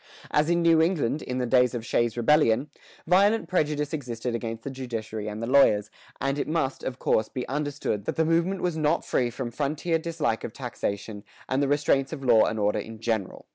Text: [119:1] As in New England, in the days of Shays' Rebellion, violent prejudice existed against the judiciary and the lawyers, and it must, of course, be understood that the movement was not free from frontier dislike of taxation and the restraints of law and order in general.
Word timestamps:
[119:1] 0.33 0.39
As 0.39 0.49
in 0.49 0.61
New 0.63 0.81
England, 0.81 1.21
in 1.21 1.37
the 1.37 1.45
days 1.45 1.75
of 1.75 1.85
Shays' 1.85 2.17
Rebellion, 2.17 2.71
violent 3.05 3.47
prejudice 3.47 3.93
existed 3.93 4.33
against 4.33 4.63
the 4.63 4.71
judiciary 4.71 5.27
and 5.27 5.43
the 5.43 5.45
lawyers, 5.45 5.91
and 6.19 6.39
it 6.39 6.47
must, 6.47 6.83
of 6.83 6.97
course, 6.97 7.29
be 7.29 7.47
understood 7.47 8.05
that 8.05 8.15
the 8.15 8.25
movement 8.25 8.61
was 8.61 8.75
not 8.75 9.05
free 9.05 9.29
from 9.29 9.51
frontier 9.51 9.99
dislike 9.99 10.43
of 10.43 10.53
taxation 10.53 11.23
and 11.47 11.61
the 11.61 11.67
restraints 11.67 12.11
of 12.11 12.23
law 12.25 12.45
and 12.45 12.57
order 12.57 12.79
in 12.79 12.99
general. 12.99 13.45